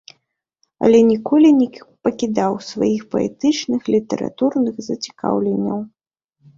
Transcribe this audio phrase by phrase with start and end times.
[0.87, 1.67] Але ніколі не
[2.09, 5.79] пакідаў сваіх паэтычных, літаратурных зацікаўленняў.